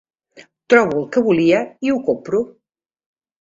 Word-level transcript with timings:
Trobo 0.73 0.97
el 1.01 1.05
que 1.17 1.23
volia 1.27 1.59
i 1.89 1.93
ho 1.93 1.99
compro. 2.09 2.43